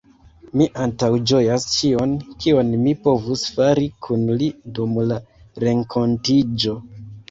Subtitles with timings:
[0.61, 5.23] Mi antaŭĝojas ĉion, kion mi povus fari kun li dum la
[5.69, 6.81] renkontiĝo.